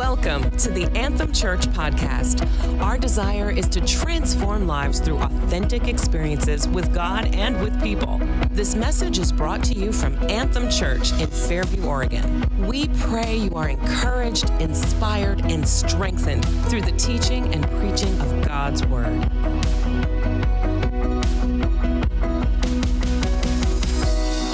[0.00, 2.40] Welcome to the Anthem Church podcast.
[2.80, 8.18] Our desire is to transform lives through authentic experiences with God and with people.
[8.50, 12.48] This message is brought to you from Anthem Church in Fairview, Oregon.
[12.66, 18.86] We pray you are encouraged, inspired, and strengthened through the teaching and preaching of God's
[18.86, 19.04] Word.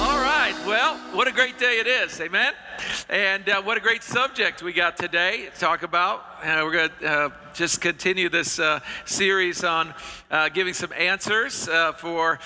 [0.01, 0.55] All right.
[0.67, 2.19] Well, what a great day it is.
[2.19, 2.51] Amen.
[3.09, 6.25] And uh, what a great subject we got today to talk about.
[6.43, 9.93] Uh, we're going to uh, just continue this uh, series on
[10.29, 12.37] uh, giving some answers uh, for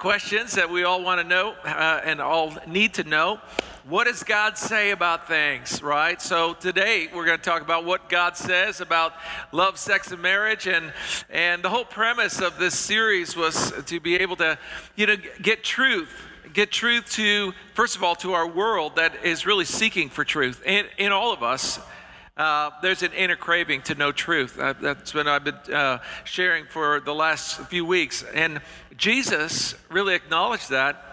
[0.00, 3.38] questions that we all want to know and all need to know.
[3.84, 6.20] What does God say about things, right?
[6.20, 9.12] So today we're going to talk about what God says about
[9.52, 10.92] love, sex, and marriage, and
[11.30, 14.58] and the whole premise of this series was to be able to,
[14.96, 16.12] you know, get truth
[16.52, 20.62] get truth to, first of all, to our world that is really seeking for truth.
[20.66, 21.80] And in all of us,
[22.36, 24.58] uh, there's an inner craving to know truth.
[24.58, 28.24] Uh, that's what I've been uh, sharing for the last few weeks.
[28.34, 28.60] And
[28.96, 31.08] Jesus really acknowledged that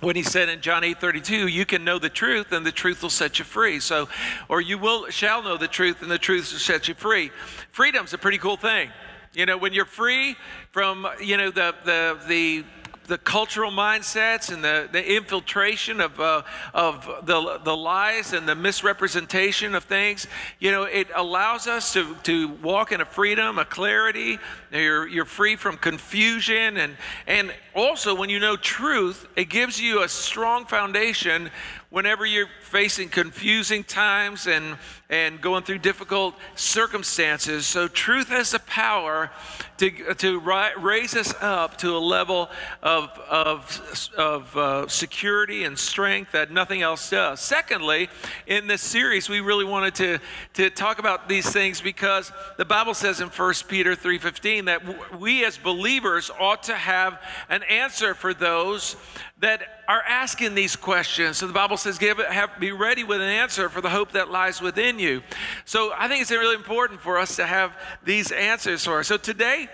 [0.00, 3.02] when he said in John 8 32, you can know the truth and the truth
[3.02, 3.80] will set you free.
[3.80, 4.08] So,
[4.48, 7.30] or you will shall know the truth and the truth will set you free.
[7.72, 8.90] Freedom's a pretty cool thing.
[9.32, 10.36] You know, when you're free
[10.70, 12.64] from, you know, the, the, the
[13.06, 18.54] the cultural mindsets and the, the infiltration of, uh, of the, the lies and the
[18.54, 20.26] misrepresentation of things,
[20.58, 24.38] you know, it allows us to, to walk in a freedom, a clarity.
[24.72, 26.76] You're, you're free from confusion.
[26.76, 26.96] And,
[27.26, 31.50] and also, when you know truth, it gives you a strong foundation
[31.90, 34.76] whenever you're facing confusing times and,
[35.10, 37.66] and going through difficult circumstances.
[37.66, 39.30] So, truth has the power
[39.78, 42.48] to, to ri- raise us up to a level
[42.82, 47.40] of, of, of uh, security and strength that nothing else does.
[47.40, 48.08] Secondly,
[48.46, 50.18] in this series, we really wanted to,
[50.54, 55.04] to talk about these things because the Bible says in 1 Peter 3.15 that w-
[55.18, 58.96] we as believers ought to have an answer for those
[59.38, 61.36] that are asking these questions.
[61.36, 64.30] So the Bible says, "Give have, be ready with an answer for the hope that
[64.30, 65.22] lies within you."
[65.64, 69.08] So I think it's really important for us to have these answers for us.
[69.08, 69.68] So today,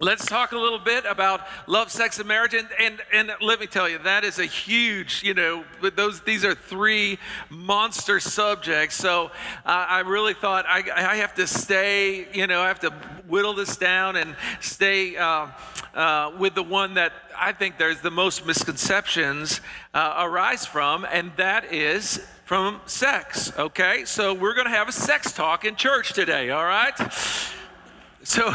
[0.00, 3.68] Let's talk a little bit about love, sex, and marriage, and, and, and let me
[3.68, 5.62] tell you, that is a huge, you know,
[5.94, 7.16] those these are three
[7.48, 8.96] monster subjects.
[8.96, 9.26] So
[9.64, 12.90] uh, I really thought I, I have to stay, you know, I have to
[13.28, 15.46] whittle this down and stay uh,
[15.94, 19.60] uh, with the one that I think there's the most misconceptions
[19.94, 23.56] uh, arise from, and that is from sex.
[23.56, 26.50] Okay, so we're going to have a sex talk in church today.
[26.50, 26.94] All right,
[28.24, 28.52] so.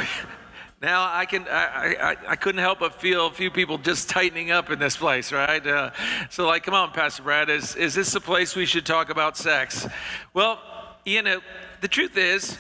[0.81, 4.49] Now I can I, I, I, couldn't help but feel a few people just tightening
[4.49, 5.65] up in this place, right?
[5.65, 5.91] Uh,
[6.29, 9.35] so like, come on, Pastor Brad, is is this a place we should talk about
[9.35, 9.85] sex?
[10.33, 10.57] Well,
[11.03, 11.41] you know,
[11.81, 12.57] the truth is,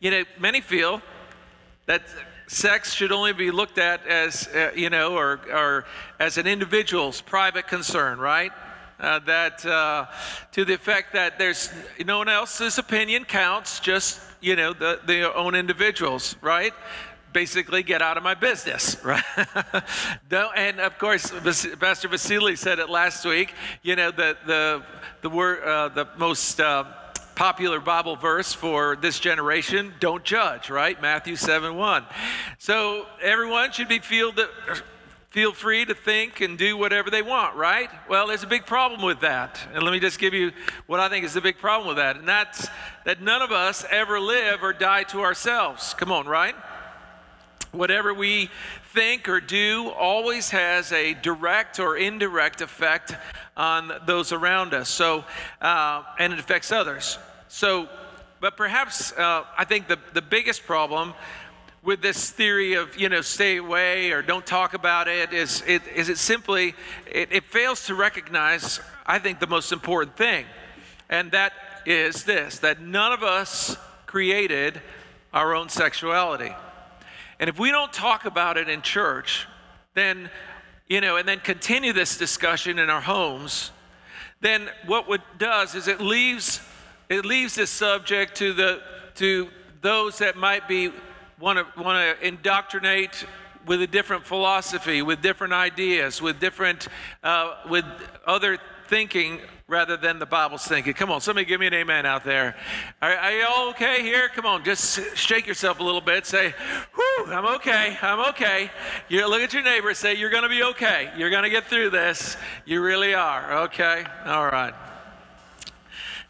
[0.00, 1.02] you know, many feel
[1.84, 2.02] that
[2.46, 5.84] sex should only be looked at as uh, you know, or or
[6.18, 8.52] as an individual's private concern, right?
[8.98, 10.06] Uh, that uh,
[10.52, 11.70] to the effect that there's
[12.06, 16.72] no one else's opinion counts, just you know the the own individuals, right?
[17.34, 19.22] Basically get out of my business, right?
[20.56, 21.30] and of course,
[21.78, 23.52] Pastor Vasily said it last week.
[23.82, 24.82] You know, the the
[25.20, 26.84] the word, uh, the most uh,
[27.34, 32.06] popular Bible verse for this generation: "Don't judge." Right, Matthew seven one.
[32.58, 34.48] So everyone should be feel that.
[35.30, 37.90] Feel free to think and do whatever they want, right?
[38.08, 39.58] Well, there's a big problem with that.
[39.74, 40.52] And let me just give you
[40.86, 42.14] what I think is the big problem with that.
[42.14, 42.68] And that's
[43.04, 45.92] that none of us ever live or die to ourselves.
[45.94, 46.54] Come on, right?
[47.74, 48.50] Whatever we
[48.92, 53.16] think or do always has a direct or indirect effect
[53.56, 54.88] on those around us.
[54.88, 55.24] So,
[55.60, 57.18] uh, and it affects others.
[57.48, 57.88] So,
[58.40, 61.14] but perhaps uh, I think the, the biggest problem
[61.82, 65.82] with this theory of you know stay away or don't talk about it is it
[65.94, 66.74] is it simply
[67.10, 70.46] it, it fails to recognize I think the most important thing,
[71.10, 71.52] and that
[71.84, 73.76] is this: that none of us
[74.06, 74.80] created
[75.32, 76.54] our own sexuality.
[77.38, 79.46] And if we don't talk about it in church,
[79.94, 80.30] then,
[80.88, 83.70] you know, and then continue this discussion in our homes,
[84.40, 86.60] then what it does is it leaves
[87.08, 88.80] it leaves this subject to the
[89.16, 89.48] to
[89.82, 90.90] those that might be
[91.40, 93.26] want to want to indoctrinate
[93.66, 96.88] with a different philosophy, with different ideas, with different
[97.22, 97.84] uh, with
[98.26, 98.58] other
[98.88, 100.92] thinking rather than the Bible's thinking.
[100.94, 102.56] Come on, somebody give me an amen out there.
[103.00, 104.28] Are, are you all okay here?
[104.28, 106.26] Come on, just shake yourself a little bit.
[106.26, 106.54] Say,
[106.94, 108.70] whew, I'm okay, I'm okay.
[109.08, 111.10] You look at your neighbor, say, you're going to be okay.
[111.16, 112.36] You're going to get through this.
[112.66, 114.04] You really are, okay?
[114.26, 114.74] All right.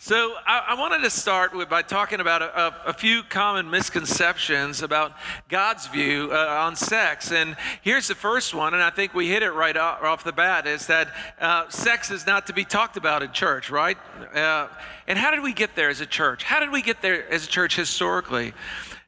[0.04, 3.70] So I, I, wanted to start with by talking about a, a, a few common
[3.70, 5.14] misconceptions about
[5.48, 7.32] God's view uh, on sex.
[7.32, 10.30] And here's the first one, and I think we hit it right off, off the
[10.30, 11.08] bat: is that
[11.40, 13.96] uh, sex is not to be talked about in church, right?
[14.34, 14.68] Uh,
[15.08, 16.44] and how did we get there as a church?
[16.44, 18.52] How did we get there as a church historically?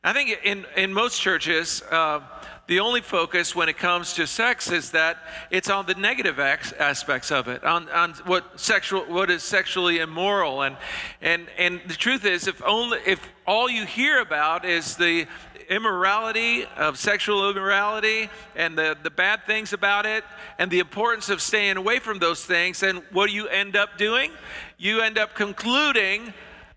[0.02, 2.20] I think in in most churches uh,
[2.66, 5.18] the only focus when it comes to sex is that
[5.50, 10.62] it's on the negative aspects of it, on, on what sexual, what is sexually immoral,
[10.62, 10.76] and
[11.22, 15.26] and and the truth is, if only if all you hear about is the
[15.68, 20.24] immorality of sexual immorality and the, the bad things about it
[20.58, 23.98] and the importance of staying away from those things, then what do you end up
[23.98, 24.30] doing?
[24.78, 26.32] You end up concluding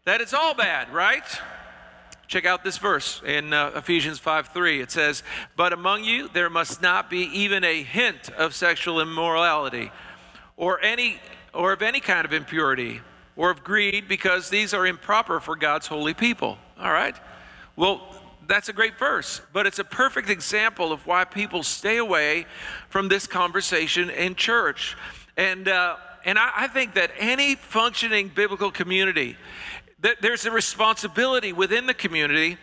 [0.06, 1.24] that it's all bad, right?
[2.30, 4.82] Check out this verse in uh, Ephesians 5 3.
[4.82, 5.24] It says,
[5.56, 9.92] But among you there must not be even a hint of sexual immorality
[10.56, 11.20] or any
[11.56, 13.02] or of any kind of impurity
[13.36, 16.60] or of greed, because these are improper for God's holy people.
[16.80, 17.16] All right?
[17.76, 18.08] Well,
[18.48, 22.46] that's a great verse, but it's a perfect example of why people stay away
[22.90, 24.96] from this conversation in church.
[25.36, 29.36] And, uh, and I, I think that any functioning biblical community
[30.02, 32.58] that there's a responsibility within the community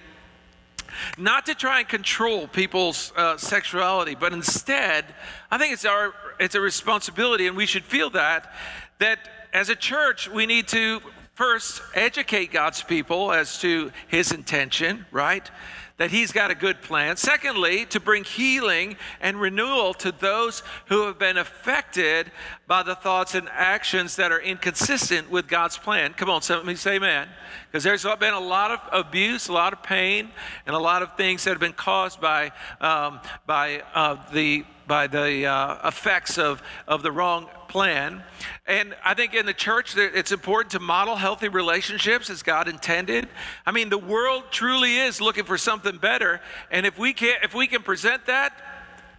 [1.18, 5.04] not to try and control people's uh, sexuality, but instead,
[5.50, 8.52] I think it's our it's a responsibility, and we should feel that
[8.98, 9.18] that
[9.52, 11.00] as a church we need to
[11.34, 15.50] first educate God's people as to His intention, right?
[15.98, 17.16] That He's got a good plan.
[17.16, 22.30] Secondly, to bring healing and renewal to those who have been affected
[22.66, 26.12] by the thoughts and actions that are inconsistent with God's plan.
[26.12, 27.28] Come on, me say amen.
[27.66, 30.30] Because there's been a lot of abuse, a lot of pain,
[30.66, 35.06] and a lot of things that have been caused by, um, by uh, the by
[35.06, 38.22] the uh, effects of, of the wrong plan.
[38.66, 43.28] And I think in the church, it's important to model healthy relationships as God intended.
[43.66, 46.40] I mean, the world truly is looking for something better.
[46.70, 48.54] And if we can, if we can present that,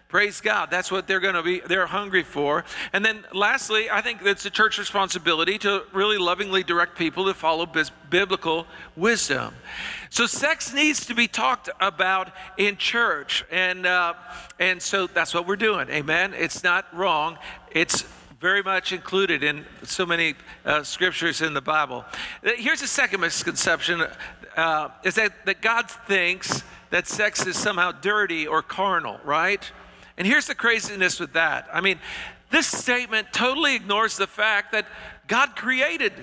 [0.09, 0.71] Praise God.
[0.71, 2.63] That's what they're going to be, they're hungry for.
[2.93, 7.33] And then lastly, I think it's the church responsibility to really lovingly direct people to
[7.33, 7.69] follow
[8.09, 9.53] biblical wisdom.
[10.09, 13.43] So sex needs to be talked about in church.
[13.51, 14.13] And, uh,
[14.59, 15.89] and so that's what we're doing.
[15.89, 16.33] Amen.
[16.33, 17.37] It's not wrong.
[17.71, 18.05] It's
[18.39, 22.05] very much included in so many uh, scriptures in the Bible.
[22.43, 24.05] Here's a second misconception
[24.55, 26.61] uh, is that, that God thinks
[26.91, 29.71] that sex is somehow dirty or carnal, right?
[30.17, 31.67] And here's the craziness with that.
[31.73, 31.99] I mean,
[32.51, 34.85] this statement totally ignores the fact that
[35.27, 36.13] God created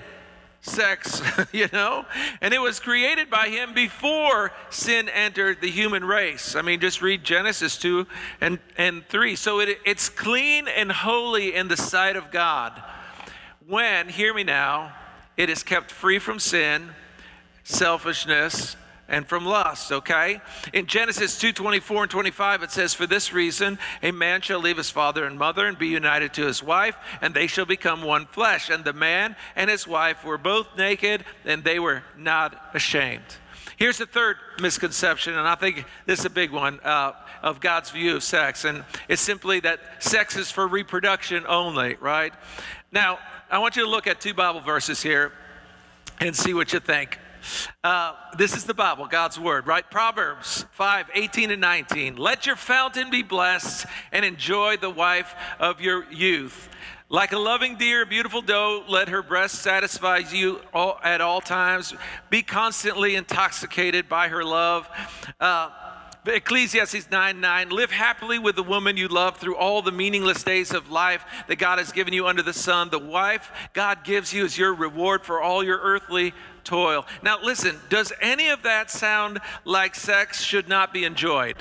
[0.65, 1.21] sex,
[1.51, 2.05] you know?
[2.41, 6.55] And it was created by him before sin entered the human race.
[6.55, 8.07] I mean, just read Genesis 2
[8.41, 9.35] and, and 3.
[9.35, 12.81] So it, it's clean and holy in the sight of God.
[13.67, 14.93] When, hear me now,
[15.37, 16.91] it is kept free from sin,
[17.63, 18.75] selfishness,
[19.07, 20.41] and from lust okay?
[20.73, 24.77] In genesis 2 24 and 25 it says for this reason a man shall leave
[24.77, 28.25] his father and mother and be united to his wife and they shall become one
[28.25, 28.69] flesh.
[28.69, 33.23] And the man and his wife were both naked and they were not ashamed.
[33.77, 37.11] Here's the third misconception and i think this is a big one uh,
[37.43, 42.33] of god's view of sex and it's simply that sex is for reproduction only right?
[42.91, 43.19] Now
[43.51, 45.33] i want you to look at two bible verses here
[46.21, 47.19] and see what you think
[47.83, 49.89] uh, this is the Bible, God's Word, right?
[49.89, 52.15] Proverbs 5 18 and 19.
[52.17, 56.69] Let your fountain be blessed and enjoy the wife of your youth.
[57.07, 61.39] Like a loving deer, a beautiful doe, let her breast satisfy you all, at all
[61.39, 61.93] times.
[62.31, 64.89] Be constantly intoxicated by her love.
[65.39, 65.69] Uh,
[66.25, 70.73] Ecclesiastes 9 9, live happily with the woman you love through all the meaningless days
[70.73, 72.89] of life that God has given you under the sun.
[72.89, 76.33] The wife God gives you is your reward for all your earthly
[76.65, 77.05] toil.
[77.23, 81.57] Now, listen, does any of that sound like sex should not be enjoyed?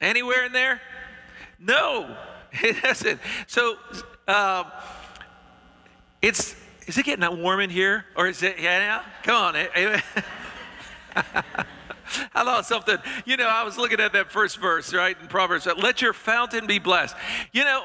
[0.00, 0.80] Anywhere in there?
[1.58, 2.16] No,
[2.52, 3.20] it doesn't.
[3.46, 3.76] So,
[4.26, 4.66] um,
[6.22, 6.56] it's,
[6.86, 8.04] is it getting warm in here?
[8.16, 9.56] Or is it, yeah, come on.
[12.34, 15.66] I thought something, you know, I was looking at that first verse, right, in Proverbs,
[15.76, 17.14] let your fountain be blessed.
[17.52, 17.84] You know,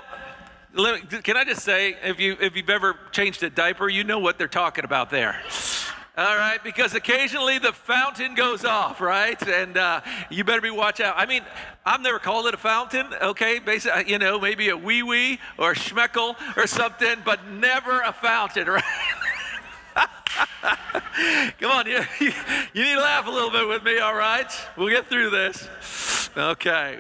[0.74, 4.38] can I just say, if, you, if you've ever changed a diaper, you know what
[4.38, 5.40] they're talking about there.
[6.16, 9.42] All right, because occasionally the fountain goes off, right?
[9.48, 11.16] And uh, you better be watch out.
[11.18, 11.44] I mean,
[11.86, 13.60] I've never called it a fountain, okay?
[13.60, 18.14] Basically, you know, maybe a wee wee or a schmeckle or something, but never a
[18.14, 18.84] fountain, right?
[21.60, 24.52] Come on, you, you need to laugh a little bit with me, all right?
[24.78, 25.68] We'll get through this.
[26.38, 27.00] Okay.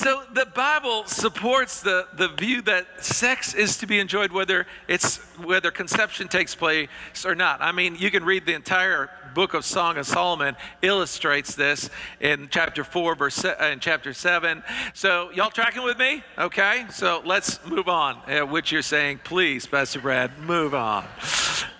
[0.00, 5.16] So the Bible supports the, the view that sex is to be enjoyed whether it's
[5.42, 6.88] whether conception takes place
[7.24, 7.60] or not.
[7.60, 11.90] I mean, you can read the entire book of Song of Solomon illustrates this
[12.20, 14.62] in chapter 4 verse uh, in chapter 7.
[14.94, 16.22] So y'all tracking with me?
[16.38, 16.86] Okay?
[16.92, 18.22] So let's move on.
[18.30, 21.06] Uh, which you're saying, please, Pastor Brad, move on.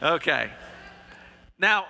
[0.02, 0.50] Okay.
[1.56, 1.86] Now,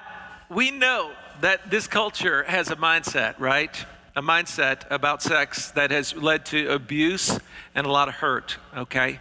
[0.50, 3.74] we know that this culture has a mindset, right?
[4.18, 7.38] A mindset about sex that has led to abuse
[7.76, 9.20] and a lot of hurt, okay?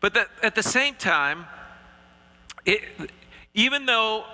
[0.00, 1.46] But that, at the same time,
[2.66, 2.82] it,
[3.54, 4.24] even though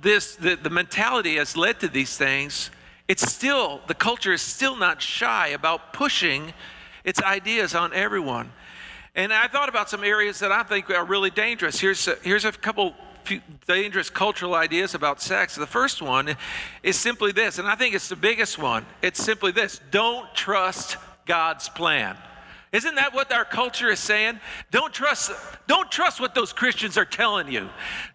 [0.00, 2.70] this, the, the mentality has led to these things,
[3.08, 6.52] it's still, the culture is still not shy about pushing
[7.02, 8.52] its ideas on everyone.
[9.16, 11.80] And I thought about some areas that I think are really dangerous.
[11.80, 12.94] Here's a, here's a couple
[13.66, 15.54] dangerous cultural ideas about sex.
[15.54, 16.36] The first one
[16.82, 18.86] is simply this, and I think it's the biggest one.
[19.02, 20.96] It's simply this don't trust
[21.26, 22.16] God's plan.
[22.72, 24.38] Isn't that what our culture is saying?
[24.70, 25.32] Don't trust,
[25.66, 27.68] don't trust what those Christians are telling you.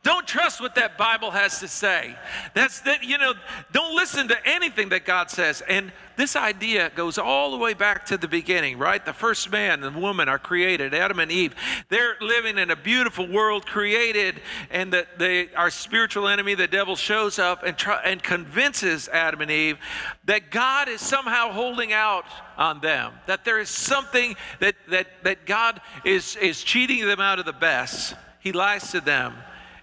[0.04, 2.16] Don't trust what that Bible has to say.
[2.54, 3.34] That's that, you know,
[3.74, 5.62] don't listen to anything that God says.
[5.68, 9.04] And this idea goes all the way back to the beginning, right?
[9.06, 11.56] The first man and woman are created, Adam and Eve.
[11.90, 16.96] They're living in a beautiful world created, and that they, our spiritual enemy, the devil,
[16.96, 19.78] shows up and, try, and convinces Adam and Eve
[20.26, 22.26] that God is somehow holding out
[22.58, 27.40] on them, that there is something that, that, that God is, is cheating them out
[27.40, 28.16] of the best.
[28.40, 29.34] He lies to them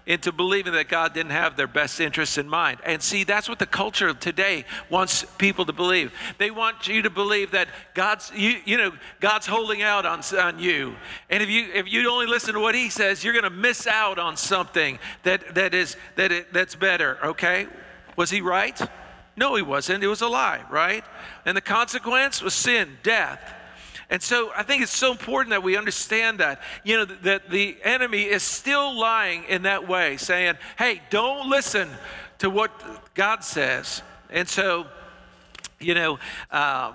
[0.07, 2.81] into believing that God didn't have their best interests in mind.
[2.85, 6.13] And see, that's what the culture of today wants people to believe.
[6.39, 10.59] They want you to believe that God's you, you know God's holding out on, on
[10.59, 10.97] you.
[11.31, 13.87] And if you if you only listen to what he says, you're going to miss
[13.87, 17.67] out on something that that is that it, that's better, okay?
[18.17, 18.81] Was he right?
[19.37, 20.05] No, he wasn't.
[20.05, 21.05] It was a lie, right?
[21.47, 23.55] And the consequence was sin, death.
[24.13, 27.79] And so I think it's so important that we understand that, you know, that the
[27.83, 31.89] enemy is still lying in that way, saying, hey, don't listen
[32.41, 32.71] to what
[33.15, 34.03] God says.
[34.29, 34.87] And so,
[35.81, 36.19] you know,
[36.51, 36.93] uh,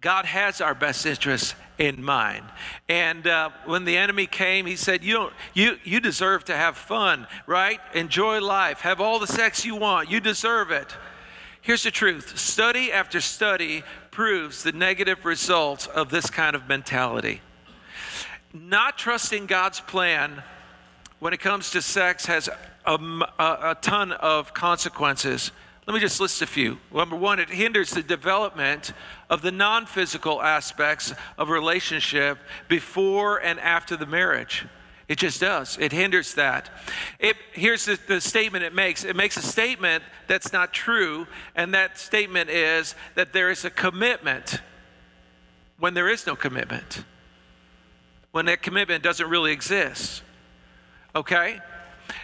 [0.00, 2.46] God has our best interests in mind.
[2.88, 6.76] And uh, when the enemy came, he said, you, don't, you, you deserve to have
[6.76, 7.78] fun, right?
[7.94, 8.80] Enjoy life.
[8.80, 10.10] Have all the sex you want.
[10.10, 10.96] You deserve it.
[11.60, 13.84] Here's the truth study after study
[14.18, 17.40] proves the negative results of this kind of mentality.
[18.52, 20.42] Not trusting God's plan
[21.20, 22.48] when it comes to sex has
[22.84, 25.52] a, a, a ton of consequences.
[25.86, 26.78] Let me just list a few.
[26.92, 28.92] Number one, it hinders the development
[29.30, 34.66] of the non physical aspects of relationship before and after the marriage.
[35.08, 35.78] It just does.
[35.80, 36.68] It hinders that.
[37.18, 41.72] It, here's the, the, statement it makes it makes a statement that's not true, and
[41.72, 44.60] that statement is that there is a commitment
[45.78, 47.04] when there is no commitment,
[48.32, 50.22] when that commitment doesn't really exist.
[51.16, 51.58] Okay?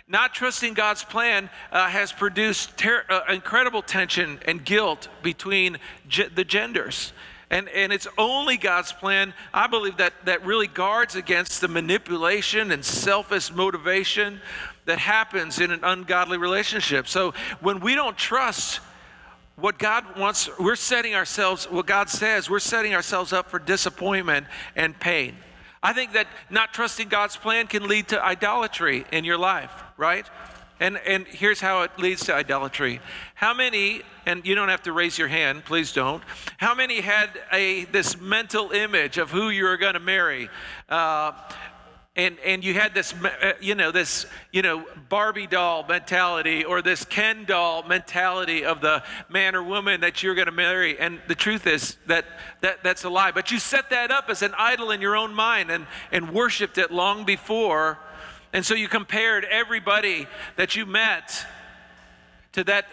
[0.06, 6.34] Not trusting God's plan uh, has produced ter- uh, incredible tension and guilt between ge-
[6.34, 7.14] the genders.
[7.50, 12.72] And, and it's only God's plan, I believe, that, that really guards against the manipulation
[12.72, 14.40] and selfish motivation
[14.86, 17.06] that happens in an ungodly relationship.
[17.06, 18.80] So when we don't trust
[19.56, 24.46] what God wants, we're setting ourselves, what God says, we're setting ourselves up for disappointment
[24.74, 25.36] and pain.
[25.82, 30.26] I think that not trusting God's plan can lead to idolatry in your life, right?
[30.80, 33.00] And, and here's how it leads to idolatry.
[33.34, 36.22] How many, and you don't have to raise your hand, please don't.
[36.56, 40.48] How many had a, this mental image of who you were going to marry?
[40.88, 41.32] Uh,
[42.16, 46.80] and, and you had this, uh, you know, this, you know, Barbie doll mentality or
[46.80, 50.98] this Ken doll mentality of the man or woman that you're going to marry.
[50.98, 52.24] And the truth is that,
[52.60, 53.32] that that's a lie.
[53.32, 56.78] But you set that up as an idol in your own mind and, and worshiped
[56.78, 57.98] it long before
[58.54, 61.44] and so you compared everybody that you met
[62.52, 62.86] to that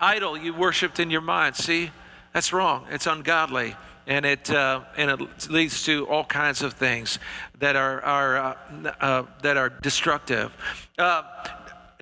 [0.00, 1.54] idol you worshiped in your mind.
[1.54, 1.92] See,
[2.32, 2.84] that's wrong.
[2.90, 3.76] It's ungodly.
[4.08, 7.20] And it, uh, and it leads to all kinds of things
[7.60, 8.56] that are, are, uh,
[9.00, 10.52] uh, that are destructive.
[10.98, 11.22] Uh,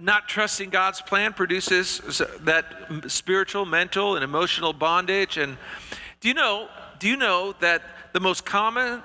[0.01, 2.65] not trusting God's plan produces that
[3.09, 5.37] spiritual, mental, and emotional bondage.
[5.37, 5.59] And
[6.21, 6.67] do you know,
[6.99, 7.83] do you know that
[8.15, 9.03] the most common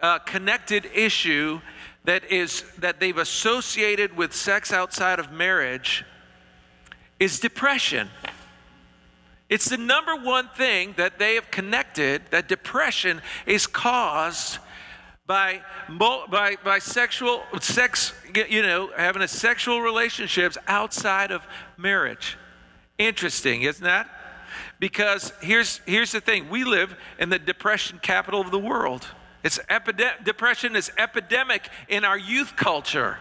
[0.00, 1.60] uh, connected issue
[2.04, 6.04] that is that they've associated with sex outside of marriage
[7.18, 8.10] is depression.
[9.48, 14.58] It's the number one thing that they have connected that depression is caused
[15.26, 18.12] by, by, by sexual sex,
[18.48, 21.46] you know, having a sexual relationships outside of
[21.76, 22.36] marriage.
[22.98, 24.08] Interesting, isn't that?
[24.78, 29.06] Because here's, here's the thing we live in the depression capital of the world.
[29.44, 33.18] It's epide- depression is epidemic in our youth culture.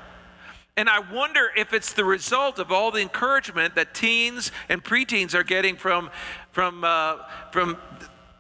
[0.75, 5.36] And I wonder if it's the result of all the encouragement that teens and preteens
[5.36, 6.10] are getting from,
[6.51, 7.18] from, uh,
[7.51, 7.77] from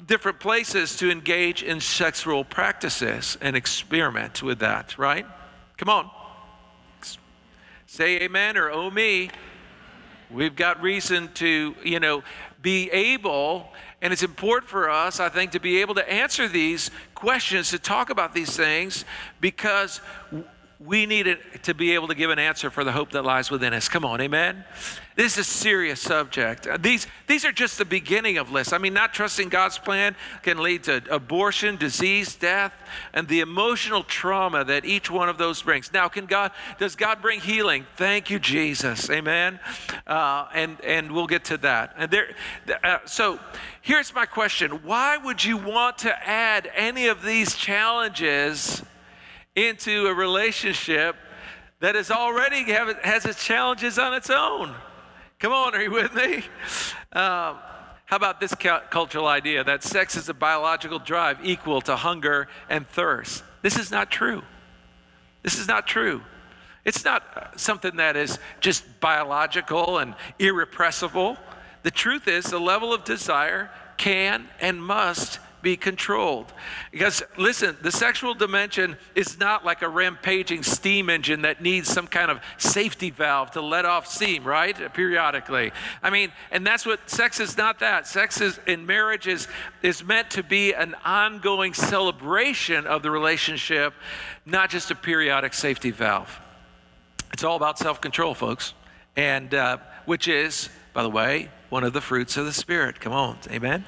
[0.07, 5.27] different places to engage in sexual practices and experiment with that, right?
[5.77, 6.09] Come on.
[7.85, 9.29] Say amen or oh me.
[10.31, 12.23] We've got reason to, you know,
[12.63, 13.67] be able,
[14.03, 17.79] and it's important for us, I think, to be able to answer these questions, to
[17.79, 19.05] talk about these things,
[19.39, 20.01] because
[20.85, 23.73] we need to be able to give an answer for the hope that lies within
[23.73, 23.87] us.
[23.87, 24.65] Come on, amen?
[25.15, 26.65] This is a serious subject.
[26.65, 28.73] Uh, these, these are just the beginning of lists.
[28.73, 32.73] I mean, not trusting God's plan can lead to abortion, disease, death,
[33.13, 35.93] and the emotional trauma that each one of those brings.
[35.93, 37.85] Now, can God, does God bring healing?
[37.95, 39.09] Thank you, Jesus.
[39.09, 39.59] Amen?
[40.07, 41.93] Uh, and, and we'll get to that.
[41.97, 42.35] And there,
[42.83, 43.39] uh, so
[43.81, 44.83] here's my question.
[44.83, 48.81] Why would you want to add any of these challenges
[49.55, 51.15] into a relationship
[51.79, 54.73] that is already have, has its challenges on its own.
[55.39, 56.37] Come on, are you with me?
[57.11, 57.57] Um,
[58.05, 58.53] how about this
[58.89, 63.43] cultural idea that sex is a biological drive equal to hunger and thirst?
[63.61, 64.43] This is not true.
[65.41, 66.21] This is not true.
[66.85, 71.37] It's not something that is just biological and irrepressible.
[71.83, 76.53] The truth is, the level of desire can and must be controlled.
[76.91, 82.05] Because listen, the sexual dimension is not like a rampaging steam engine that needs some
[82.05, 84.93] kind of safety valve to let off steam, right?
[84.93, 85.71] Periodically.
[86.03, 88.05] I mean, and that's what sex is not that.
[88.05, 89.47] Sex is in marriage is,
[89.81, 93.93] is meant to be an ongoing celebration of the relationship,
[94.45, 96.39] not just a periodic safety valve.
[97.31, 98.73] It's all about self control, folks.
[99.15, 102.99] And uh, which is, by the way, one of the fruits of the Spirit.
[102.99, 103.85] Come on, amen.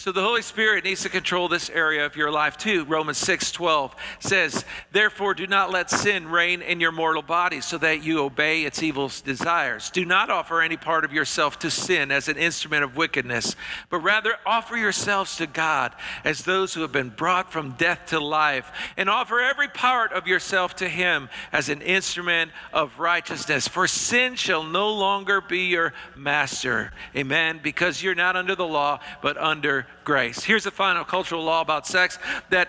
[0.00, 2.86] So the Holy Spirit needs to control this area of your life too.
[2.86, 7.76] Romans 6 12 says, Therefore, do not let sin reign in your mortal body so
[7.76, 9.90] that you obey its evil desires.
[9.90, 13.56] Do not offer any part of yourself to sin as an instrument of wickedness,
[13.90, 18.20] but rather offer yourselves to God as those who have been brought from death to
[18.20, 23.68] life, and offer every part of yourself to Him as an instrument of righteousness.
[23.68, 26.90] For sin shall no longer be your master.
[27.14, 27.60] Amen.
[27.62, 30.44] Because you're not under the law, but under grace.
[30.44, 32.18] Here's the final cultural law about sex
[32.50, 32.68] that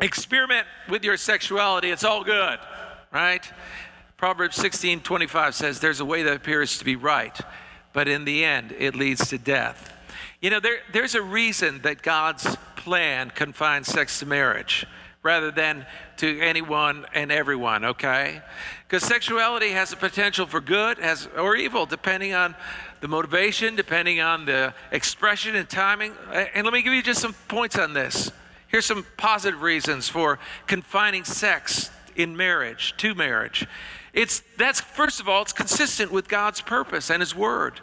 [0.00, 2.58] experiment with your sexuality, it's all good,
[3.12, 3.50] right?
[4.16, 7.38] Proverbs 16 25 says, There's a way that appears to be right,
[7.92, 9.92] but in the end, it leads to death.
[10.40, 14.86] You know, there, there's a reason that God's plan confines sex to marriage
[15.22, 15.86] rather than
[16.18, 18.42] to anyone and everyone, okay?
[18.86, 22.54] Because sexuality has a potential for good has, or evil, depending on
[23.04, 26.14] the motivation, depending on the expression and timing.
[26.54, 28.32] And let me give you just some points on this.
[28.68, 33.66] Here's some positive reasons for confining sex in marriage, to marriage.
[34.14, 37.82] It's that's first of all, it's consistent with God's purpose and his word.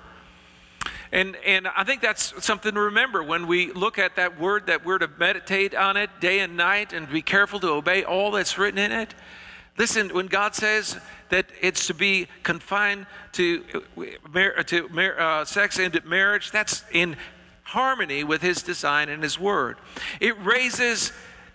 [1.11, 4.83] And, and I think that's something to remember when we look at that word, that
[4.83, 8.57] we're to meditate on it day and night and be careful to obey all that's
[8.57, 9.13] written in it.
[9.77, 10.97] Listen, when God says
[11.29, 13.63] that it's to be confined to,
[14.65, 17.15] to uh, sex and marriage, that's in
[17.63, 19.77] harmony with His design and His word.
[20.19, 21.13] It raises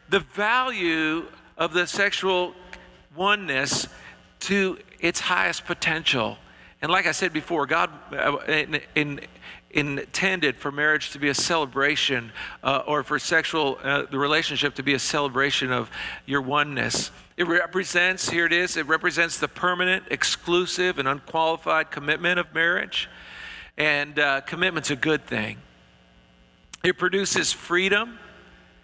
[0.08, 1.26] the value
[1.58, 2.54] of the sexual
[3.14, 3.86] oneness
[4.40, 6.38] to its highest potential.
[6.80, 9.20] And like I said before, God uh, in, in,
[9.70, 14.82] intended for marriage to be a celebration uh, or for sexual uh, the relationship to
[14.82, 15.90] be a celebration of
[16.24, 22.38] your oneness it represents, here it is, it represents the permanent, exclusive, and unqualified commitment
[22.38, 23.10] of marriage.
[23.76, 25.58] And uh, commitment's a good thing.
[26.82, 28.18] It produces freedom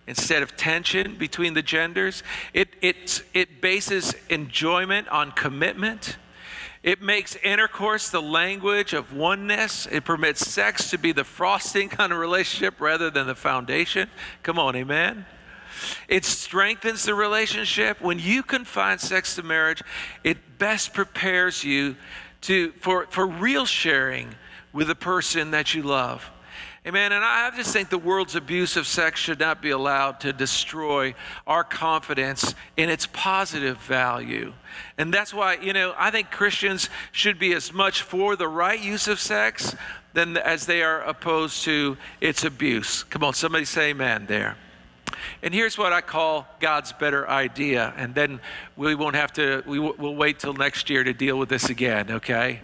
[0.06, 2.22] instead of tension between the genders.
[2.52, 6.18] It, it, it bases enjoyment on commitment.
[6.82, 9.86] It makes intercourse the language of oneness.
[9.86, 14.10] It permits sex to be the frosting on a relationship rather than the foundation.
[14.42, 15.24] Come on, amen.
[16.08, 18.00] It strengthens the relationship.
[18.00, 19.82] When you confine sex to marriage,
[20.24, 21.96] it best prepares you
[22.42, 24.34] to, for, for real sharing
[24.72, 26.30] with the person that you love.
[26.84, 27.12] Amen.
[27.12, 31.14] And I just think the world's abuse of sex should not be allowed to destroy
[31.46, 34.52] our confidence in its positive value.
[34.98, 38.80] And that's why, you know, I think Christians should be as much for the right
[38.80, 39.76] use of sex
[40.12, 43.04] than as they are opposed to its abuse.
[43.04, 44.56] Come on, somebody say amen there.
[45.40, 47.94] And here's what I call God's better idea.
[47.96, 48.40] And then
[48.76, 52.10] we won't have to, we, will wait till next year to deal with this again,
[52.10, 52.60] okay?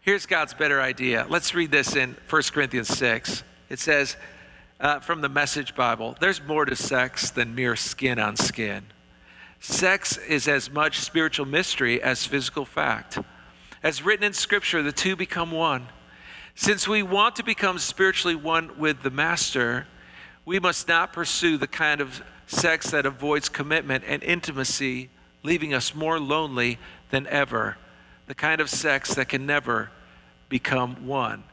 [0.00, 1.26] Here's God's better idea.
[1.28, 3.42] Let's read this in 1 Corinthians 6.
[3.68, 4.16] It says,
[4.80, 8.84] uh, from the Message Bible, there's more to sex than mere skin on skin.
[9.60, 13.18] Sex is as much spiritual mystery as physical fact.
[13.82, 15.88] As written in Scripture, the two become one.
[16.60, 19.86] Since we want to become spiritually one with the Master,
[20.44, 25.08] we must not pursue the kind of sex that avoids commitment and intimacy,
[25.44, 27.76] leaving us more lonely than ever.
[28.26, 29.92] The kind of sex that can never
[30.48, 31.44] become one.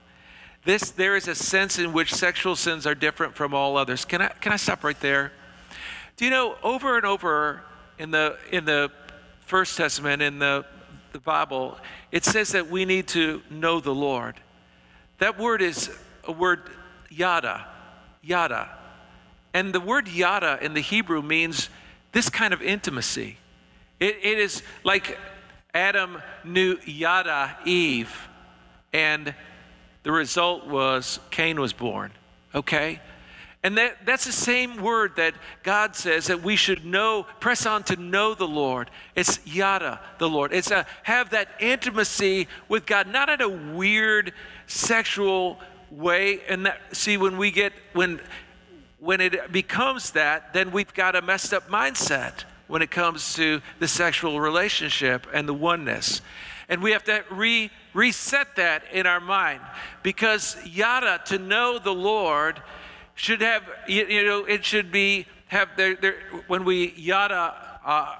[0.63, 4.05] This, there is a sense in which sexual sins are different from all others.
[4.05, 5.31] Can I, can I stop right there?
[6.17, 7.61] Do you know, over and over
[7.99, 8.89] in the, in the
[9.41, 10.65] First Testament, in the,
[11.11, 11.77] the Bible,
[12.11, 14.41] it says that we need to know the Lord.
[15.19, 15.89] That word is
[16.25, 16.69] a word
[17.09, 17.65] yada,
[18.21, 18.69] yada.
[19.53, 21.69] And the word yada in the Hebrew means
[22.11, 23.37] this kind of intimacy.
[23.99, 25.17] It, it is like
[25.73, 28.13] Adam knew yada Eve,
[28.91, 29.33] and
[30.03, 32.11] the result was Cain was born.
[32.53, 32.99] Okay?
[33.65, 37.81] And that, that's the same word that God says that we should know, press on
[37.85, 38.91] to know the Lord.
[39.15, 40.53] It's yada, the Lord.
[40.53, 44.33] It's a have that intimacy with God, not in a weird
[44.67, 45.59] sexual
[45.91, 46.41] way.
[46.47, 48.19] And that see when we get when
[48.99, 53.61] when it becomes that, then we've got a messed up mindset when it comes to
[53.79, 56.21] the sexual relationship and the oneness.
[56.67, 59.61] And we have to re, reset that in our mind
[60.01, 62.61] because yada, to know the Lord,
[63.13, 66.15] should have, you, you know, it should be, have, there, there,
[66.47, 67.53] when we yada
[67.85, 68.15] uh,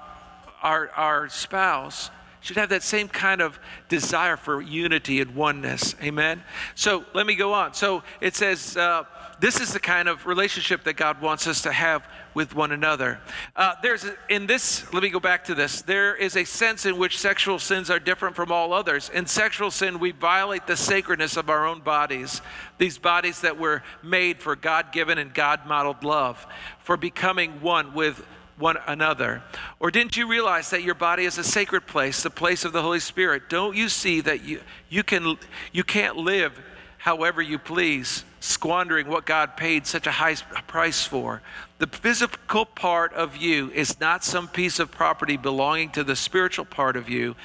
[0.62, 2.12] our, our spouse,
[2.46, 5.96] should have that same kind of desire for unity and oneness.
[6.04, 6.44] Amen?
[6.76, 7.74] So let me go on.
[7.74, 9.06] So it says, uh,
[9.40, 13.20] this is the kind of relationship that God wants us to have with one another.
[13.56, 15.82] Uh, there's a, in this, let me go back to this.
[15.82, 19.10] There is a sense in which sexual sins are different from all others.
[19.10, 22.44] In sexual sin, we violate the sacredness of our own bodies,
[22.78, 26.46] these bodies that were made for God given and God modeled love,
[26.78, 28.24] for becoming one with
[28.58, 29.44] one another.
[29.80, 32.82] Or didn't you realize that your body is a sacred place, the place of the
[32.82, 33.50] Holy Spirit?
[33.50, 35.38] Don't you see that you, you, can,
[35.72, 36.58] you can't live
[36.98, 40.34] however you please, squandering what God paid such a high
[40.66, 41.42] price for.
[41.78, 46.66] The physical part of you is not some piece of property belonging to the spiritual
[46.66, 47.36] part of you.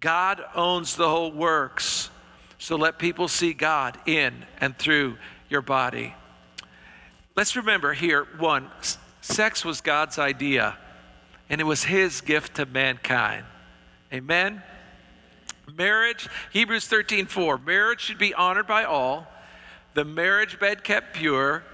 [0.00, 2.10] God owns the whole works.
[2.58, 5.16] So let people see God in and through
[5.48, 6.14] your body.
[7.36, 8.68] Let's remember here one,
[9.24, 10.76] sex was God's idea,
[11.48, 13.44] and it was his gift to mankind.
[14.12, 14.62] Amen.
[15.76, 17.58] Marriage, Hebrews 13 4.
[17.58, 19.26] Marriage should be honored by all,
[19.94, 21.64] the marriage bed kept pure,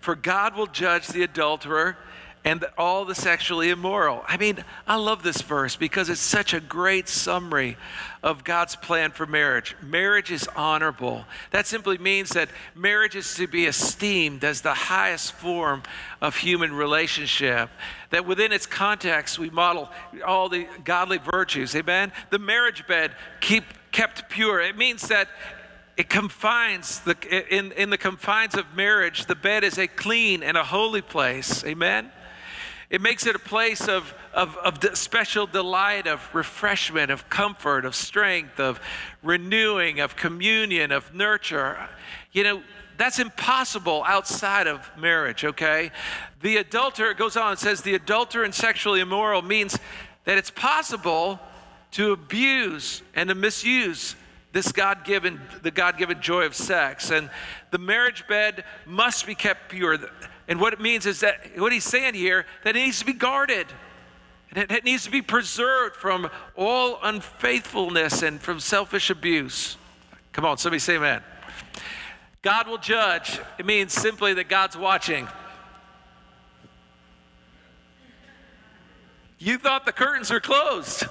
[0.00, 1.96] for God will judge the adulterer
[2.48, 4.24] and all the sexually immoral.
[4.26, 7.76] I mean, I love this verse because it's such a great summary
[8.22, 9.76] of God's plan for marriage.
[9.82, 11.26] Marriage is honorable.
[11.50, 15.82] That simply means that marriage is to be esteemed as the highest form
[16.22, 17.68] of human relationship.
[18.10, 19.90] That within its context, we model
[20.26, 21.76] all the godly virtues.
[21.76, 22.12] Amen?
[22.30, 24.62] The marriage bed keep kept pure.
[24.62, 25.28] It means that
[25.98, 27.14] it confines the
[27.54, 31.64] in, in the confines of marriage the bed is a clean and a holy place
[31.64, 32.12] amen
[32.90, 37.94] it makes it a place of, of, of special delight, of refreshment, of comfort, of
[37.94, 38.80] strength, of
[39.22, 41.88] renewing, of communion, of nurture.
[42.32, 42.62] You know,
[42.96, 45.92] that's impossible outside of marriage, okay?
[46.40, 49.78] The adulterer, goes on and says, the adulterer and sexually immoral means
[50.24, 51.38] that it's possible
[51.92, 54.16] to abuse and to misuse
[54.52, 57.10] this God-given, the God-given joy of sex.
[57.10, 57.30] And
[57.70, 59.98] the marriage bed must be kept pure.
[60.48, 63.12] And what it means is that what he's saying here, that it needs to be
[63.12, 63.66] guarded.
[64.50, 69.76] And it needs to be preserved from all unfaithfulness and from selfish abuse.
[70.32, 71.22] Come on, somebody say amen.
[72.40, 73.40] God will judge.
[73.58, 75.28] It means simply that God's watching.
[79.38, 81.04] You thought the curtains were closed.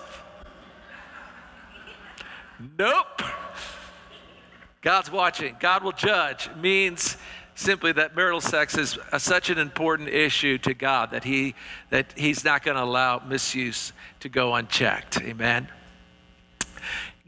[2.77, 3.21] Nope.
[4.81, 5.55] God's watching.
[5.59, 6.47] God will judge.
[6.47, 7.17] It means
[7.57, 11.55] simply that marital sex is a, such an important issue to God that he
[11.89, 15.19] that he's not going to allow misuse to go unchecked.
[15.21, 15.67] Amen.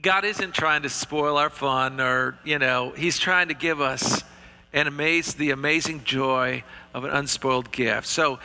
[0.01, 4.23] God isn't trying to spoil our fun or, you know, he's trying to give us
[4.71, 6.63] and amaze the amazing joy
[6.93, 8.07] of an unspoiled gift.
[8.07, 8.39] So,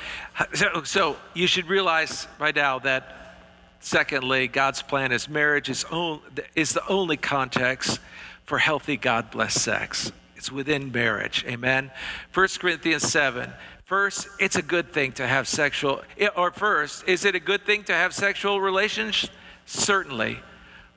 [0.55, 3.37] so, so you should realize by now that
[3.79, 6.21] secondly, God's plan is marriage is, on,
[6.57, 8.01] is the only context
[8.45, 10.13] for healthy God blessed sex.
[10.37, 11.45] It's within marriage.
[11.49, 11.91] Amen.
[12.33, 13.53] 1 Corinthians 7.
[13.85, 16.03] First, it's a good thing to have sexual,
[16.37, 19.29] or first, is it a good thing to have sexual relations?
[19.67, 20.41] Certainly.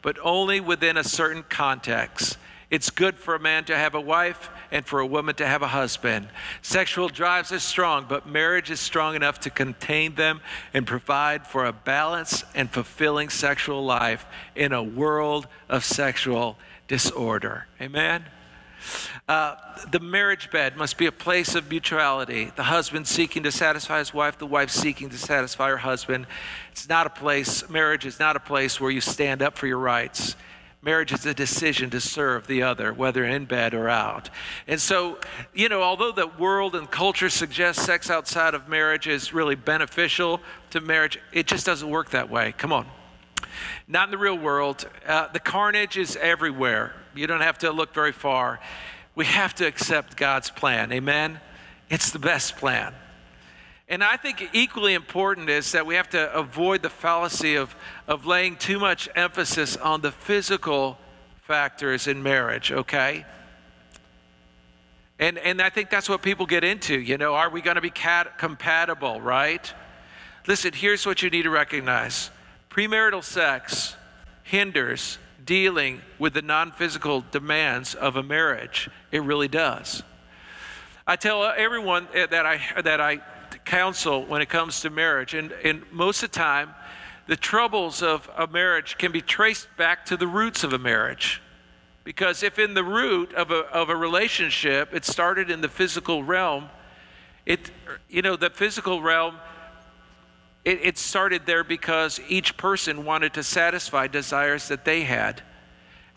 [0.01, 2.37] but only within a certain context.
[2.69, 5.61] It's good for a man to have a wife and for a woman to have
[5.61, 6.27] a husband.
[6.61, 10.41] Sexual drives are strong, but marriage is strong enough to contain them
[10.73, 17.67] and provide for a balanced and fulfilling sexual life in a world of sexual disorder.
[17.81, 18.25] Amen?
[19.27, 19.55] Uh,
[19.91, 22.51] the marriage bed must be a place of mutuality.
[22.55, 26.27] The husband seeking to satisfy his wife, the wife seeking to satisfy her husband.
[26.71, 29.79] It's not a place, marriage is not a place where you stand up for your
[29.79, 30.37] rights.
[30.81, 34.29] Marriage is a decision to serve the other, whether in bed or out.
[34.65, 35.19] And so,
[35.53, 40.39] you know, although the world and culture suggests sex outside of marriage is really beneficial
[40.69, 42.53] to marriage, it just doesn't work that way.
[42.57, 42.85] Come on.
[43.89, 44.87] Not in the real world.
[45.05, 46.93] Uh, the carnage is everywhere.
[47.13, 48.61] You don't have to look very far.
[49.17, 50.91] We have to accept God's plan.
[50.91, 51.39] Amen?
[51.89, 52.93] It's the best plan.
[53.89, 57.75] And I think equally important is that we have to avoid the fallacy of,
[58.07, 60.99] of laying too much emphasis on the physical
[61.41, 63.25] factors in marriage, okay?
[65.17, 66.99] And, and I think that's what people get into.
[66.99, 69.73] You know, are we going to be cat- compatible, right?
[70.45, 72.29] Listen, here's what you need to recognize
[72.69, 73.95] premarital sex
[74.43, 75.17] hinders
[75.47, 78.87] dealing with the non physical demands of a marriage.
[79.11, 80.03] It really does.
[81.07, 83.21] I tell everyone that I, that I
[83.65, 85.33] counsel when it comes to marriage.
[85.33, 86.75] And, and most of the time,
[87.27, 91.41] the troubles of a marriage can be traced back to the roots of a marriage.
[92.03, 96.23] Because if in the root of a, of a relationship, it started in the physical
[96.23, 96.69] realm,
[97.45, 97.71] it,
[98.09, 99.35] you know, the physical realm,
[100.65, 105.41] it, it started there because each person wanted to satisfy desires that they had.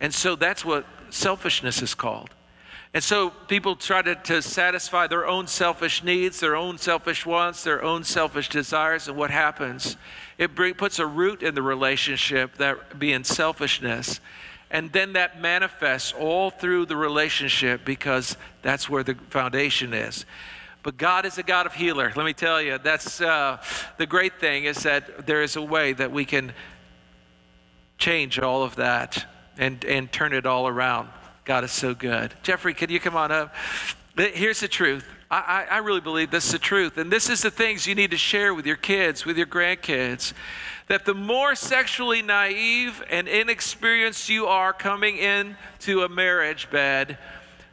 [0.01, 2.31] And so that's what selfishness is called.
[2.93, 7.63] And so people try to, to satisfy their own selfish needs, their own selfish wants,
[7.63, 9.07] their own selfish desires.
[9.07, 9.97] And what happens?
[10.39, 14.21] It bring, puts a root in the relationship, that being selfishness.
[14.73, 20.27] And then that manifests all through the relationship because that's where the foundation is.
[20.83, 22.13] But God is a God of healer.
[22.17, 23.63] Let me tell you, that's uh,
[23.99, 26.53] the great thing is that there is a way that we can
[27.99, 29.27] change all of that
[29.59, 31.11] and, and turn it all around.
[31.45, 32.35] God is so good.
[32.43, 33.55] Jeffrey, can you come on up?
[34.17, 35.07] Here's the truth.
[35.31, 36.99] I, I, really believe this is the truth.
[36.99, 40.33] And this is the things you need to share with your kids, with your grandkids.
[40.89, 47.17] That the more sexually naive and inexperienced you are coming into a marriage bed,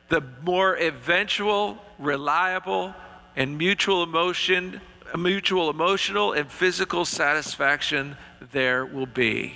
[0.10, 2.94] the more eventual, reliable,
[3.36, 4.82] and mutual emotion,
[5.16, 8.18] mutual emotional and physical satisfaction
[8.52, 9.54] there will be.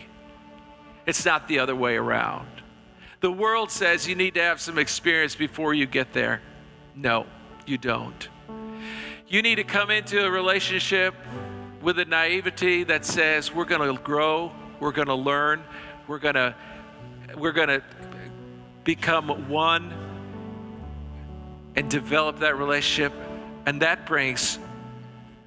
[1.05, 2.47] It's not the other way around.
[3.21, 6.41] The world says you need to have some experience before you get there.
[6.95, 7.25] No,
[7.65, 8.29] you don't.
[9.27, 11.15] You need to come into a relationship
[11.81, 15.63] with a naivety that says we're going to grow, we're going to learn,
[16.07, 16.55] we're going to
[17.37, 17.81] we're going to
[18.83, 19.93] become one
[21.75, 23.13] and develop that relationship
[23.65, 24.59] and that brings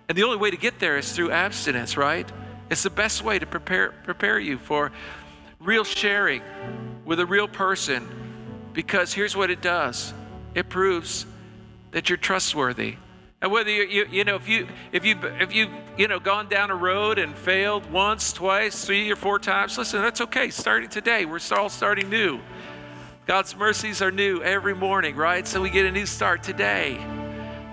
[0.08, 2.30] and the only way to get there is through abstinence, right?
[2.70, 4.92] It's the best way to prepare prepare you for
[5.60, 6.42] real sharing
[7.04, 8.06] with a real person
[8.72, 10.12] because here's what it does
[10.54, 11.26] it proves
[11.92, 12.96] that you're trustworthy.
[13.40, 16.48] And whether you, you, you know, if you, if you, if you, you know, gone
[16.48, 20.48] down a road and failed once, twice, three or four times, listen, that's okay.
[20.48, 22.40] Starting today, we're all starting new.
[23.26, 25.48] God's mercies are new every morning, right?
[25.48, 27.02] So we get a new start today.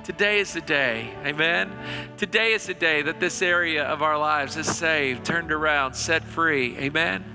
[0.06, 1.14] Today is the day.
[1.26, 1.70] Amen.
[2.16, 6.24] Today is the day that this area of our lives is saved, turned around, set
[6.24, 6.78] free.
[6.78, 7.26] Amen.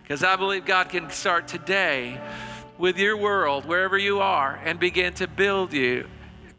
[0.00, 2.20] Because I believe God can start today
[2.78, 6.08] with your world, wherever you are, and begin to build you,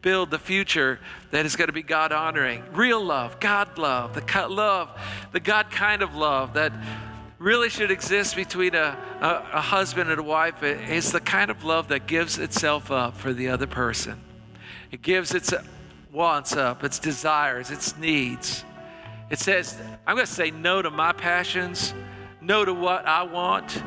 [0.02, 1.00] build the future
[1.32, 2.62] that is going to be God honoring.
[2.74, 4.90] Real love, God love, the love,
[5.32, 6.74] the God kind of love that
[7.40, 10.62] really should exist between a, a, a husband and a wife.
[10.62, 14.22] It's the kind of love that gives itself up for the other person.
[14.92, 15.54] It gives its
[16.12, 18.64] wants up, its desires, its needs.
[19.30, 21.94] It says, I'm going to say no to my passions
[22.42, 23.84] no to what I want,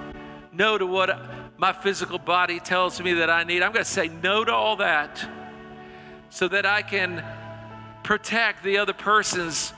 [0.53, 1.11] no to what
[1.57, 3.62] my physical body tells me that I need.
[3.62, 5.27] I'm going to say no to all that
[6.31, 7.25] so that I can
[8.03, 9.73] protect the other person's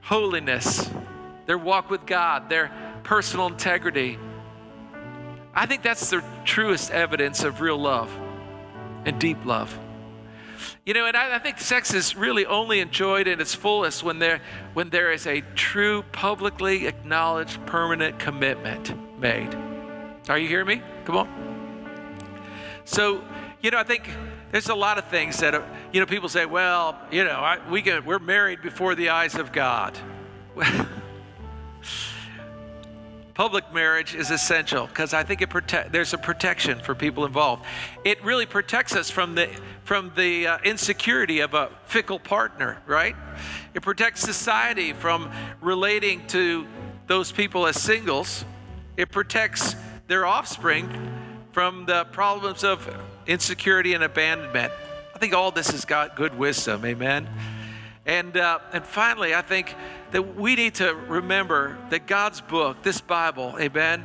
[0.00, 0.90] holiness,
[1.46, 2.70] their walk with God, their
[3.02, 4.18] personal integrity.
[5.54, 8.12] I think that's the truest evidence of real love
[9.04, 9.78] and deep love.
[10.84, 14.18] You know, and I, I, think sex is really only enjoyed in its fullest when
[14.18, 14.40] there,
[14.74, 19.54] when there is a true, publicly acknowledged, permanent commitment made.
[20.28, 20.82] Are you hearing me?
[21.04, 22.02] Come on.
[22.84, 23.22] So,
[23.60, 24.10] you know, I think
[24.50, 27.80] there's a lot of things that, you know, people say, well, you know, I, we
[27.80, 29.96] get, we're married before the eyes of God.
[33.42, 35.50] public marriage is essential because I think it
[35.90, 37.64] there's a protection for people involved.
[38.04, 39.48] It really protects us from the
[39.82, 43.16] from the uh, insecurity of a fickle partner, right?
[43.74, 45.28] It protects society from
[45.60, 46.68] relating to
[47.08, 48.44] those people as singles.
[48.96, 49.74] It protects
[50.06, 50.88] their offspring
[51.50, 52.88] from the problems of
[53.26, 54.72] insecurity and abandonment.
[55.16, 57.28] I think all this has got good wisdom, amen.
[58.04, 59.74] And uh, and finally, I think
[60.10, 64.04] that we need to remember that God's book, this Bible, amen.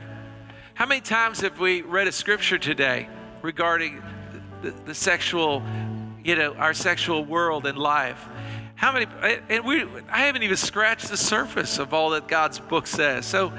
[0.75, 3.10] How many times have we read a scripture today
[3.41, 4.03] regarding
[4.62, 5.63] the, the sexual,
[6.23, 8.27] you know, our sexual world and life?
[8.75, 9.07] How many,
[9.49, 13.25] and we, I haven't even scratched the surface of all that God's book says.
[13.25, 13.51] So,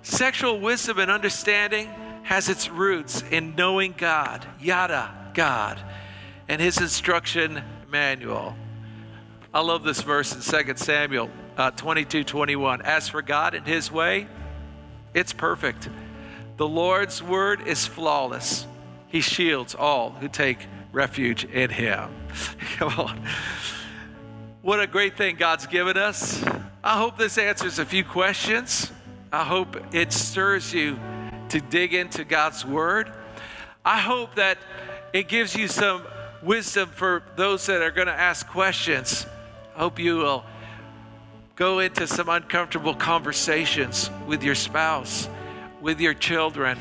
[0.00, 1.90] sexual wisdom and understanding
[2.22, 5.78] has its roots in knowing God, yada, God,
[6.48, 8.56] and His instruction manual.
[9.54, 12.80] I love this verse in 2 Samuel uh, 22 21.
[12.82, 14.26] As for God and his way,
[15.12, 15.90] it's perfect.
[16.56, 18.66] The Lord's word is flawless.
[19.08, 22.10] He shields all who take refuge in him.
[22.76, 23.22] Come on.
[24.62, 26.42] What a great thing God's given us.
[26.82, 28.90] I hope this answers a few questions.
[29.30, 30.98] I hope it stirs you
[31.50, 33.12] to dig into God's word.
[33.84, 34.56] I hope that
[35.12, 36.04] it gives you some
[36.42, 39.26] wisdom for those that are going to ask questions.
[39.74, 40.44] I hope you will
[41.56, 45.28] go into some uncomfortable conversations with your spouse,
[45.80, 46.78] with your children,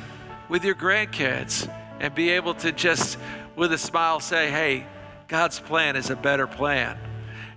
[0.50, 3.18] with your grandkids, and be able to just,
[3.56, 4.86] with a smile, say, hey,
[5.30, 6.98] God's plan is a better plan.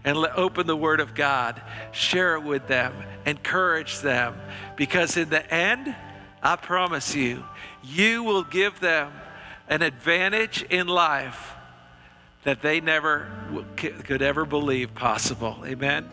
[0.05, 2.95] And let, open the Word of God, share it with them,
[3.27, 4.37] encourage them,
[4.77, 5.97] because in the end,
[6.43, 7.43] I promise you,
[7.83, 9.11] you will give them
[9.69, 11.54] an advantage in life
[12.45, 13.27] that they never
[13.77, 15.57] could ever believe possible.
[15.65, 16.09] Amen.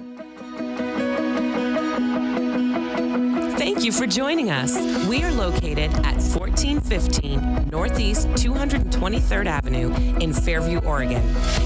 [3.57, 4.75] Thank you for joining us.
[5.07, 11.21] We are located at 1415 Northeast 223rd Avenue in Fairview, Oregon.